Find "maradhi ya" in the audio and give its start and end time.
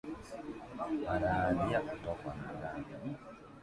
1.05-1.81